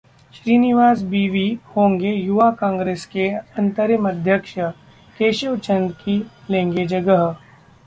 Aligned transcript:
श्रीनिवास 0.33 1.01
बी.वी. 1.01 1.43
होंगे 1.75 2.13
युवा 2.13 2.49
कांग्रेस 2.51 3.05
के 3.05 3.27
अंतरिम 3.29 4.09
अध्यक्ष, 4.09 4.53
केशव 5.19 5.55
चंद 5.59 5.91
की 6.05 6.21
लेंगे 6.49 6.85
जगह 6.87 7.35